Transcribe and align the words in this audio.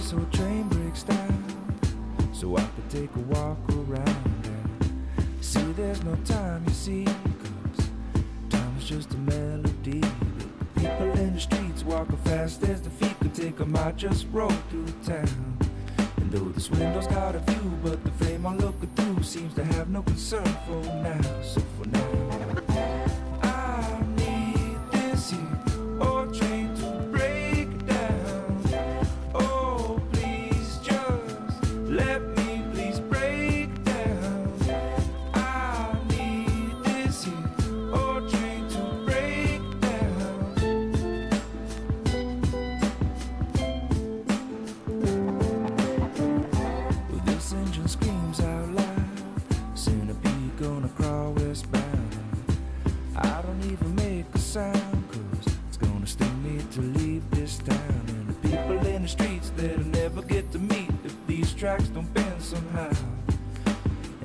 this 0.00 0.14
old 0.14 0.32
train 0.32 0.66
breaks 0.68 1.02
down. 1.02 1.44
So 2.32 2.56
I 2.56 2.62
could 2.62 2.88
take 2.88 3.14
a 3.16 3.18
walk 3.34 3.58
around 3.70 4.44
and 4.46 5.44
see 5.44 5.60
there's 5.72 6.02
no 6.04 6.14
time, 6.24 6.64
you 6.66 6.72
see, 6.72 7.04
cause 7.04 7.90
time 8.48 8.74
is 8.78 8.86
just 8.86 9.12
a 9.12 9.18
melody. 9.18 10.02
People 10.76 11.10
in 11.18 11.34
the 11.34 11.40
streets 11.40 11.84
walking 11.84 12.16
fast 12.18 12.62
as 12.62 12.80
the 12.80 12.88
feet 12.88 13.14
could 13.20 13.34
take 13.34 13.60
'em. 13.60 13.76
I 13.76 13.92
just 13.92 14.26
roll 14.32 14.56
through 14.70 14.86
town. 15.04 15.58
And 16.16 16.30
though 16.32 16.48
this 16.48 16.70
window's 16.70 17.06
got 17.06 17.34
a 17.34 17.40
view, 17.40 17.70
but 17.84 18.02
the 18.02 18.10
frame 18.12 18.46
I'm 18.46 18.56
looking 18.56 18.90
through 18.96 19.22
seems 19.22 19.52
to 19.54 19.64
have 19.64 19.90
no 19.90 20.00
concern 20.00 20.50
for 20.66 20.82
now. 21.04 21.20
So 21.42 21.60
for 21.76 21.86
now. 21.88 22.29
Don't 53.60 53.72
even 53.72 53.94
make 53.96 54.26
a 54.34 54.38
sound, 54.38 55.04
cause 55.08 55.54
it's 55.68 55.76
gonna 55.76 56.06
sting 56.06 56.42
me 56.42 56.62
to 56.72 56.80
leave 56.80 57.28
this 57.30 57.58
town. 57.58 58.04
And 58.08 58.28
the 58.28 58.48
people 58.48 58.86
in 58.86 59.02
the 59.02 59.08
streets 59.08 59.50
that'll 59.56 59.84
never 59.86 60.22
get 60.22 60.50
to 60.52 60.58
meet 60.58 60.90
if 61.04 61.14
these 61.26 61.52
tracks 61.52 61.88
don't 61.88 62.12
bend 62.14 62.42
somehow. 62.42 62.90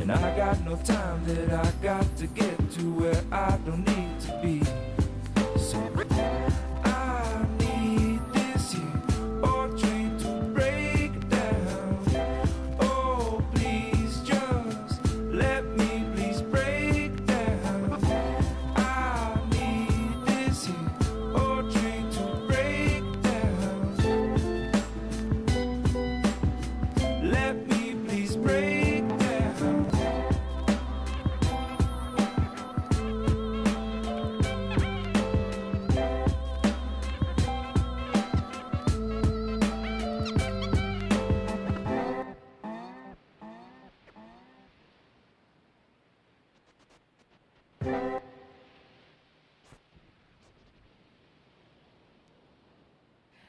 And 0.00 0.12
I 0.12 0.36
got 0.36 0.64
no 0.64 0.76
time 0.76 1.24
that 1.26 1.52
I 1.52 1.70
got 1.82 2.16
to 2.18 2.26
get 2.26 2.70
to 2.72 2.92
where 2.92 3.22
I 3.32 3.56
don't 3.64 3.86
need 3.86 4.20
to 4.20 4.40
be. 4.42 4.73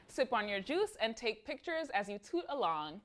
Sip 0.08 0.32
on 0.32 0.48
your 0.48 0.60
juice 0.60 0.96
and 1.00 1.16
take 1.16 1.44
pictures 1.46 1.88
as 1.92 2.08
you 2.08 2.18
toot 2.18 2.44
along. 2.48 3.00